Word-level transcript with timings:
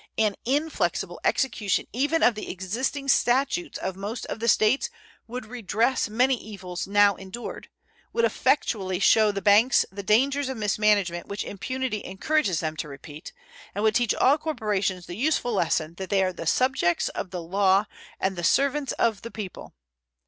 An 0.17 0.35
inflexible 0.45 1.21
execution 1.23 1.85
even 1.93 2.23
of 2.23 2.33
the 2.33 2.49
existing 2.49 3.07
statutes 3.07 3.77
of 3.77 3.95
most 3.95 4.25
of 4.25 4.39
the 4.39 4.47
States 4.47 4.89
would 5.27 5.45
redress 5.45 6.09
many 6.09 6.33
evils 6.43 6.87
now 6.87 7.13
endured, 7.17 7.69
would 8.11 8.25
effectually 8.25 8.97
show 8.97 9.31
the 9.31 9.43
banks 9.43 9.85
the 9.91 10.01
dangers 10.01 10.49
of 10.49 10.57
mismanagement 10.57 11.27
which 11.27 11.43
impunity 11.43 12.03
encourages 12.03 12.61
them 12.61 12.75
to 12.77 12.87
repeat, 12.87 13.31
and 13.75 13.83
would 13.83 13.93
teach 13.93 14.15
all 14.15 14.39
corporations 14.39 15.05
the 15.05 15.13
useful 15.15 15.53
lesson 15.53 15.93
that 15.97 16.09
they 16.09 16.23
are 16.23 16.33
the 16.33 16.47
subjects 16.47 17.09
of 17.09 17.29
the 17.29 17.43
law 17.43 17.85
and 18.19 18.35
the 18.35 18.43
servants 18.43 18.93
of 18.93 19.21
the 19.21 19.29
people. 19.29 19.75